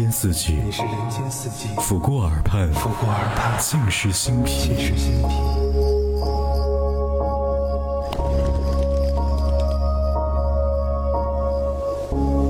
[0.00, 5.34] 间四季，你是人间四季，抚过耳畔，抚过耳畔，尽是心脾，尽是心脾。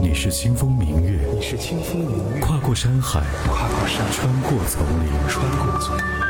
[0.02, 6.27] 你是清风明月，你是清风明月，跨过山海，跨过山，穿过丛林，穿过丛林。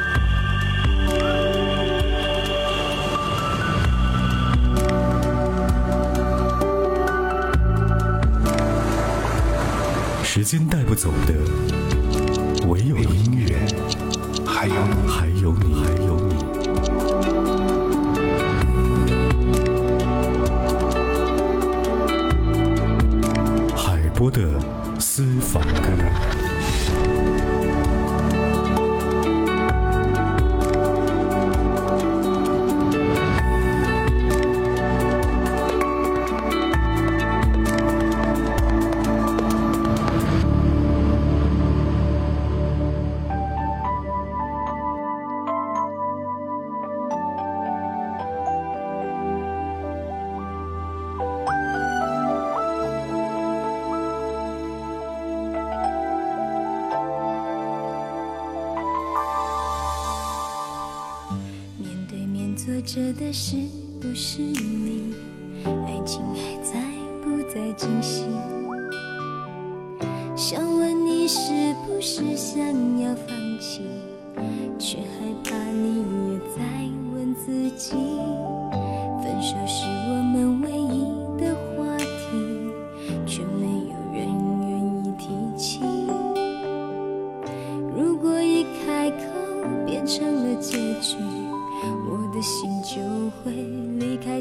[10.38, 11.34] 时间带不走的，
[12.69, 13.59] 唯有音乐，
[14.46, 15.74] 还有你，还有你，
[63.19, 63.57] 的是
[64.00, 64.78] 不是你？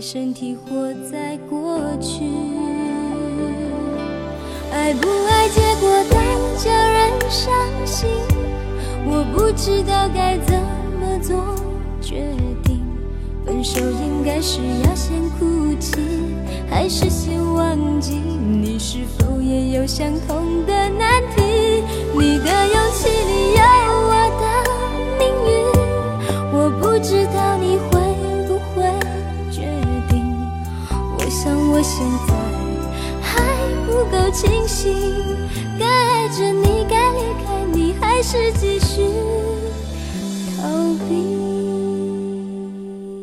[0.09, 2.23] 身体，活在过去。
[4.71, 6.15] 爱不爱结果都
[6.55, 7.53] 叫人伤
[7.85, 8.07] 心，
[9.05, 10.57] 我不知道该怎
[10.97, 11.43] 么做
[11.99, 12.81] 决定。
[13.45, 15.99] 分手应该是要先哭泣，
[16.69, 18.15] 还是先忘记？
[18.15, 21.83] 你是否也有相同的难题？
[22.17, 22.49] 你的
[34.11, 34.93] 够清醒，
[35.79, 39.03] 该爱着你，该离开你，还是继续
[40.57, 40.67] 逃
[41.07, 41.15] 避？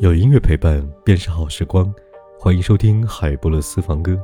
[0.01, 1.93] 有音乐陪伴便是好时光，
[2.39, 4.19] 欢迎收听海波的私房歌，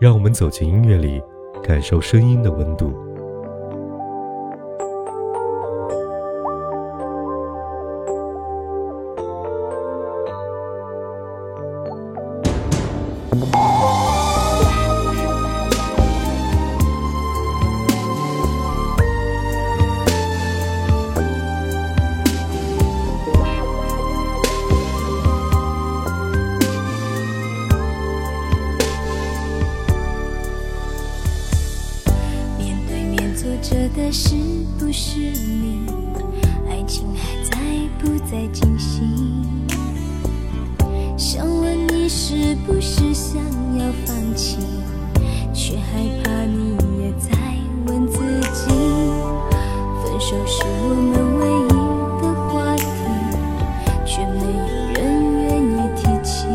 [0.00, 1.22] 让我们走进音乐里，
[1.62, 2.92] 感受声音的温度。
[33.94, 34.34] 的是
[34.78, 35.86] 不是你？
[36.68, 37.56] 爱情还在
[37.98, 39.68] 不在进行？
[41.16, 43.42] 想问你是不是想
[43.78, 44.58] 要放弃，
[45.52, 45.82] 却害
[46.22, 47.36] 怕你也在
[47.86, 48.18] 问自
[48.52, 48.70] 己。
[50.02, 51.68] 分手是我们唯一
[52.22, 52.84] 的话题，
[54.06, 54.98] 却没有人
[55.42, 56.46] 愿意提起。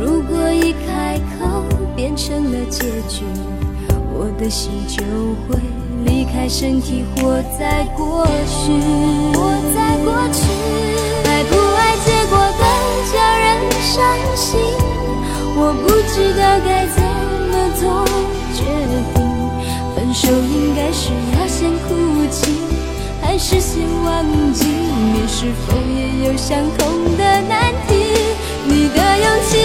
[0.00, 1.62] 如果一开口
[1.94, 2.78] 变成了结
[3.08, 3.24] 局。
[4.38, 5.02] 的心就
[5.48, 5.58] 会
[6.04, 8.72] 离开身体，活在过去。
[9.34, 10.46] 活在过去，
[11.24, 12.62] 爱不爱结果都
[13.12, 13.46] 叫人
[13.82, 14.60] 伤心。
[15.56, 17.02] 我不知道该怎
[17.50, 17.82] 么做
[18.54, 18.62] 决
[19.12, 19.26] 定。
[19.96, 22.52] 分手应该是要先哭泣，
[23.20, 24.66] 还是先忘记？
[24.66, 27.92] 你是否也有相同的难题？
[28.64, 29.58] 你的勇气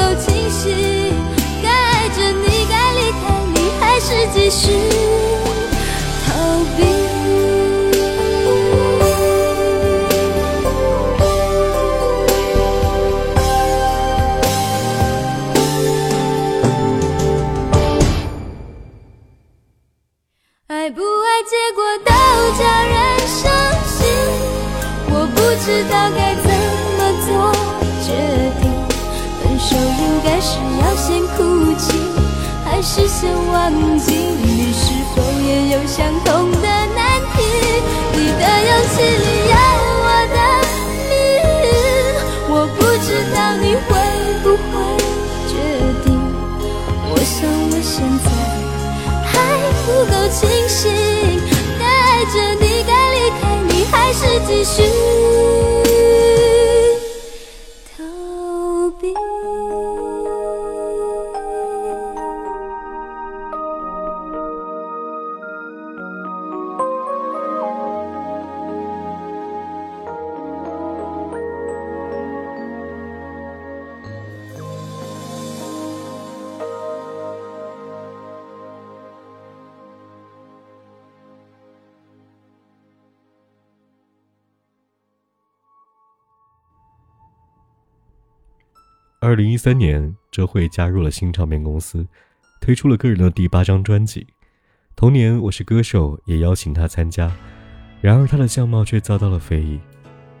[0.00, 1.12] 都清晰
[1.62, 3.22] 该爱着你该离开
[3.54, 4.72] 你还是继续
[6.26, 6.80] 逃避。
[20.68, 22.09] 爱不爱结果
[29.80, 31.38] 应该是要先哭
[31.78, 31.92] 泣，
[32.64, 34.14] 还是先忘记？
[34.14, 36.98] 你是否也有相同的难
[37.34, 37.38] 题？
[38.12, 39.54] 你的勇气里有
[40.02, 40.36] 我的
[41.08, 41.12] 命，
[42.48, 43.88] 我不知道你会
[44.42, 44.72] 不会
[45.48, 45.52] 决
[46.04, 46.06] 定。
[47.08, 47.36] 我想
[47.70, 47.92] 我现
[48.24, 48.26] 在
[49.24, 49.32] 还
[49.86, 50.38] 不够清
[50.68, 50.80] 醒，
[51.78, 51.82] 带
[52.26, 54.76] 着你该离开，你还是继续。
[89.30, 92.04] 二零一三年，周蕙加入了新唱片公司，
[92.60, 94.26] 推出了个人的第八张专辑。
[94.96, 97.30] 同年，《我是歌手》也邀请她参加，
[98.00, 99.78] 然而她的相貌却遭到了非议。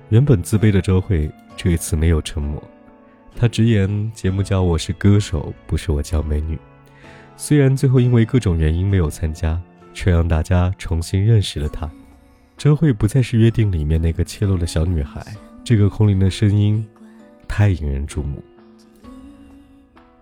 [0.08, 2.60] 原本自卑的周蕙这一次没有沉默，
[3.36, 6.58] 她直言节目叫《我是歌手》，不是我叫美女。
[7.36, 9.62] 虽然最后因为各种原因没有参加，
[9.94, 11.88] 却让大家重新认识了她。
[12.56, 15.24] 周蕙不再是约定里面那个怯懦的小女孩，
[15.62, 16.84] 这个空灵的声音
[17.46, 18.42] 太引人注目。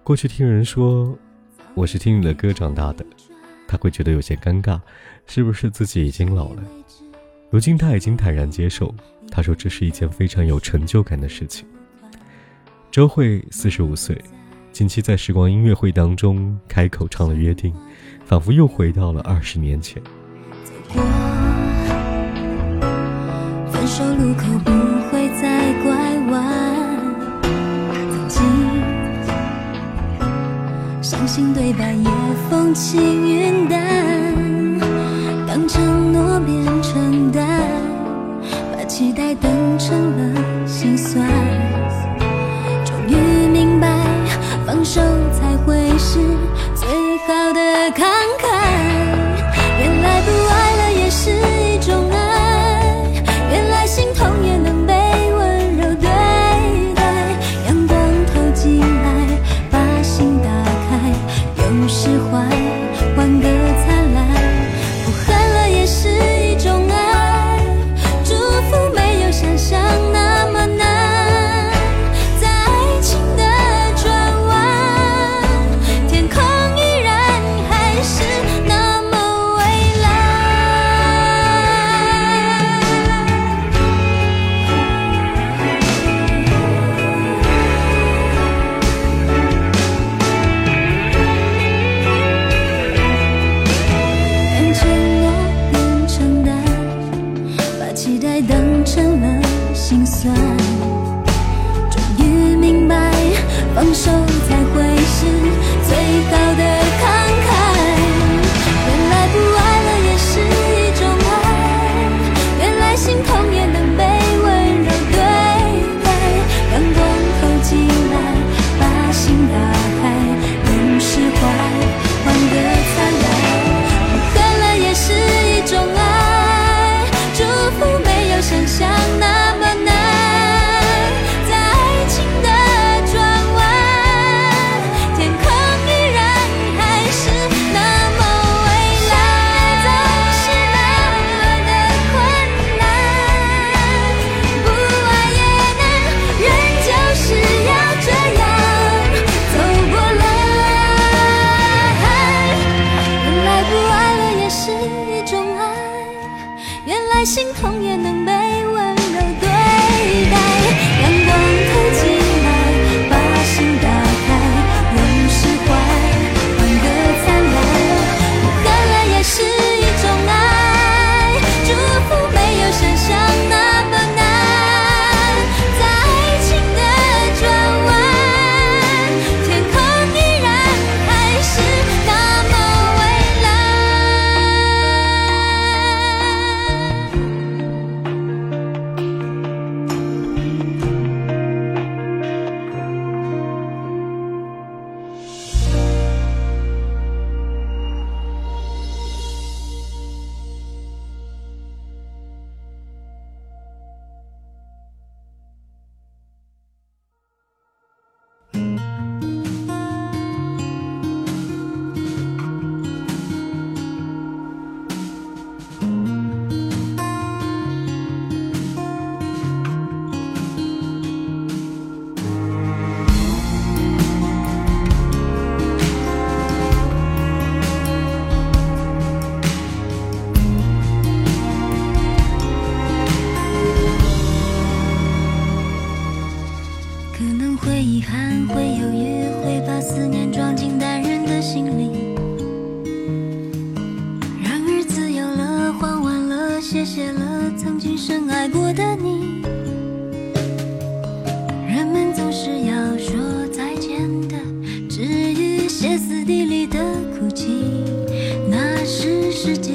[0.09, 1.15] 过去听人说
[1.75, 3.05] 我是听你的歌长大的，
[3.67, 4.81] 他会觉得有些尴尬，
[5.27, 6.63] 是不是自己已经老了？
[7.51, 8.95] 如今他已经坦然接受，
[9.31, 11.69] 他说这是一件非常有成就感的事情。
[12.91, 14.19] 周蕙四十五岁，
[14.73, 17.71] 近期在时光音乐会当中开口唱了《约定》，
[18.25, 20.03] 仿佛又回到了二十年前。
[23.71, 24.71] 分手路口不
[25.11, 25.18] 会
[31.55, 32.11] 对白也
[32.51, 34.28] 风轻云淡，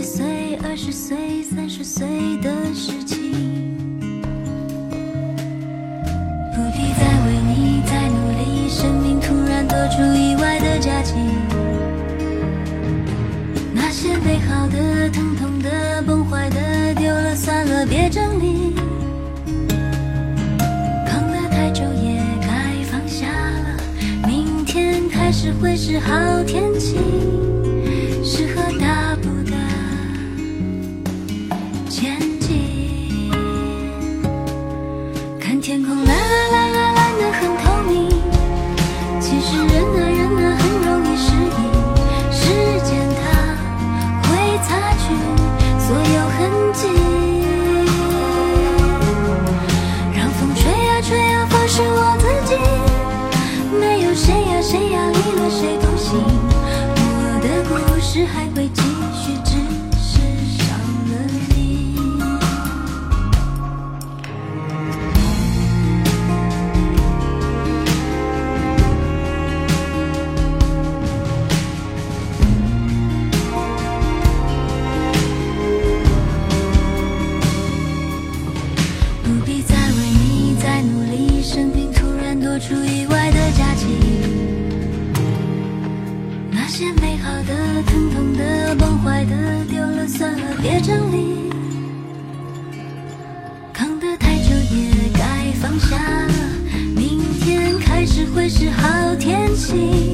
[0.04, 2.06] 岁、二十岁、三十岁
[2.42, 3.32] 的事情。
[6.54, 11.16] 不必再为你再努力，生命突然多出意外的假期。
[13.74, 18.76] 那些美好的、疼痛的、崩坏的，丢了算了，别整理。
[21.08, 23.78] 扛得太久也该放下了，
[24.28, 26.98] 明天开始会是好天气，
[90.64, 91.52] 别整理。
[93.74, 96.34] 扛得太久也该放下了，
[96.96, 100.13] 明天开始会是好天气，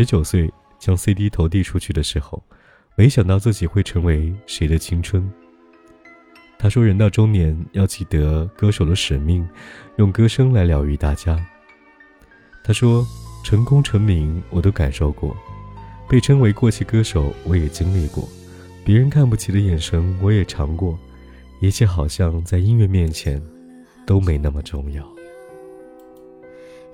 [0.00, 2.42] 十九岁将 CD 投递出去的时候，
[2.96, 5.30] 没想到自己会成为谁的青春。
[6.58, 9.46] 他说：“人到中年要记得歌手的使命，
[9.98, 11.38] 用歌声来疗愈大家。”
[12.64, 13.06] 他说
[13.44, 15.36] ：“成功成名我都感受过，
[16.08, 18.26] 被称为过气歌手我也经历过，
[18.82, 20.98] 别人看不起的眼神我也尝过，
[21.60, 23.38] 一切好像在音乐面前
[24.06, 25.06] 都没那么重要。”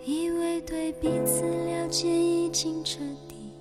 [0.04, 1.44] 以为对彼此
[1.96, 3.54] 解已经彻底，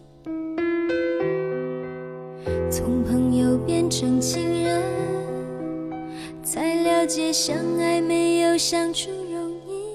[2.70, 4.84] 从朋友变成情人，
[6.44, 9.88] 才了解相爱没有相处容易，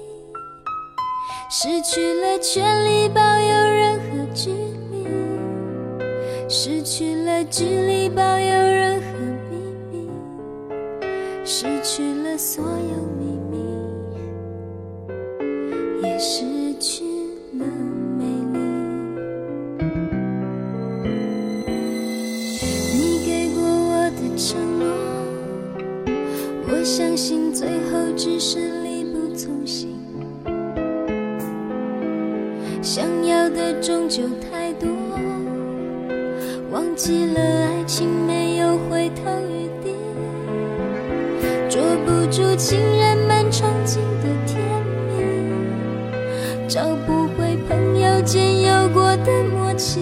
[1.51, 4.49] 失去了权利保有任何距
[4.89, 5.05] 离，
[6.49, 9.03] 失去了距离保有任何
[9.51, 9.55] 秘
[9.91, 10.09] 密，
[11.45, 13.30] 失去了所有秘密。
[26.83, 29.95] 相信最后只是力不从心，
[32.81, 34.89] 想要的终究太多，
[36.71, 39.95] 忘记了爱情没有回头余地，
[41.69, 44.59] 捉不住情人们憧憬的甜
[45.07, 45.13] 蜜，
[46.67, 49.99] 找不回朋友间有过的默契，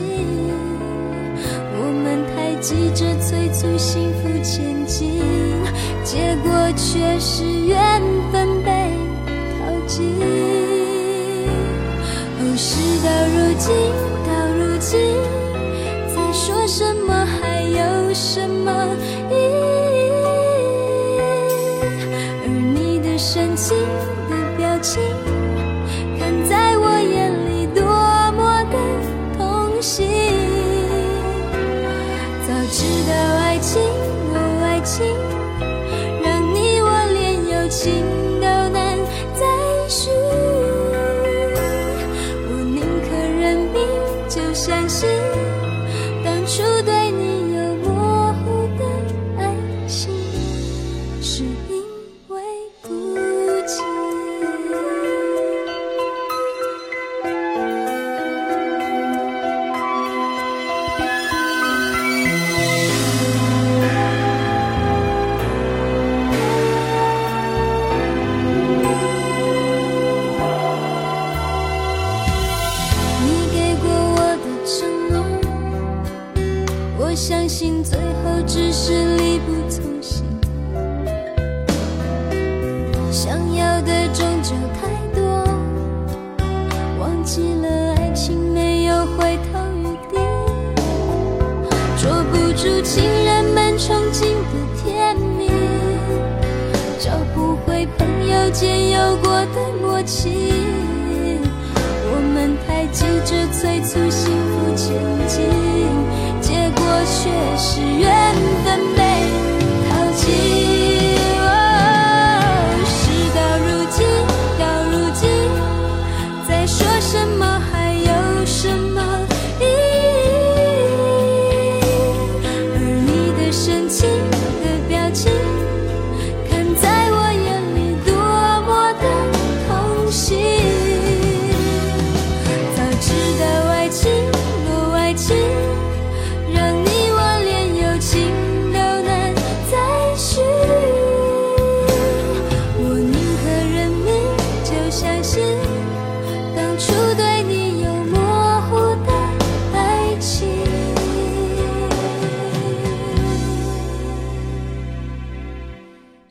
[1.76, 5.49] 我们太急着催促幸福前进。
[6.12, 8.02] 结果却是缘
[8.32, 8.72] 分被
[9.60, 10.10] 淘尽。
[12.40, 13.70] 哦，事到如今，
[14.26, 14.98] 到如今，
[16.08, 18.90] 再说什么还有什么
[19.30, 20.10] 意义？
[22.42, 23.78] 而你的神情
[24.32, 25.00] 的表情。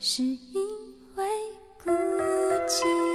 [0.01, 0.37] 是因
[1.17, 1.25] 为
[1.83, 3.08] 孤寂。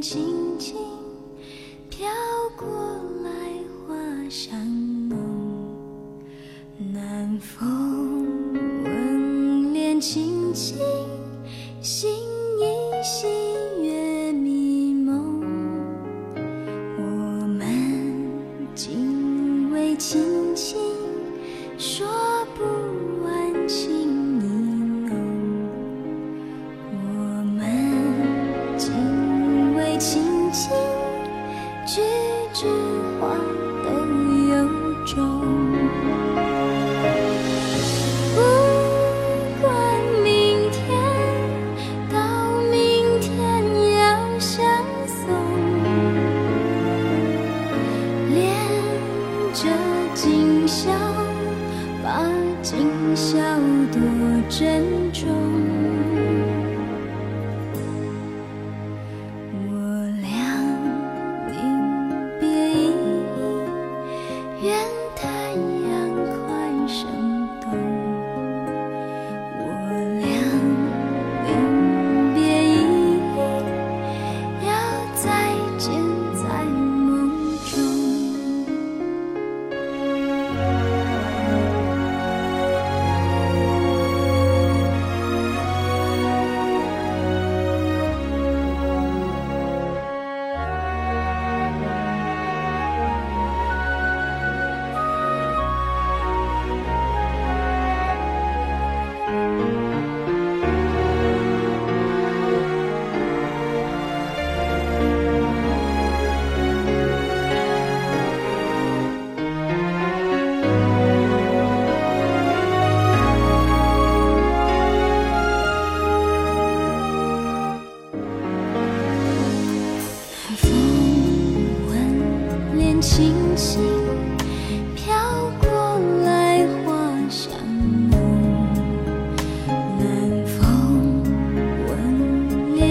[0.00, 0.29] 心。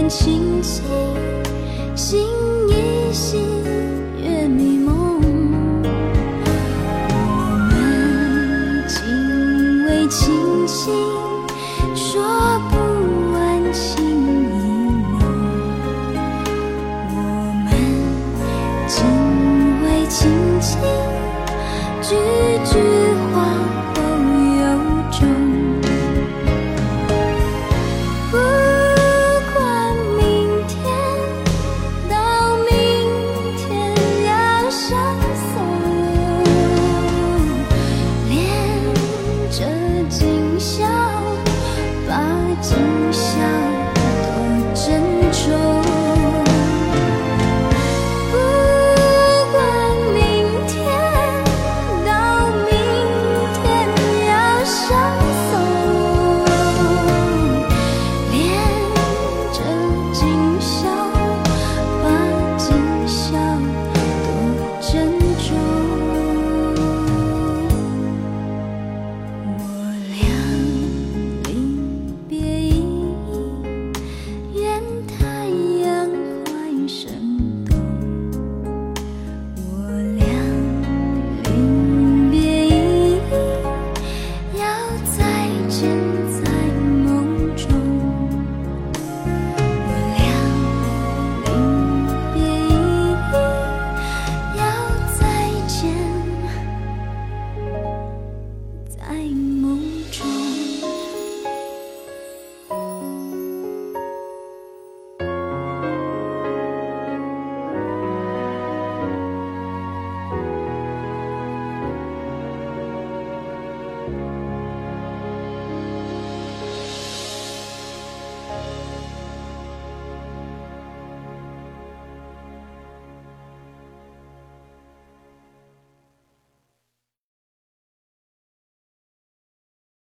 [0.09, 0.83] 轻轻
[1.95, 2.19] 醒
[2.67, 3.48] 一醒。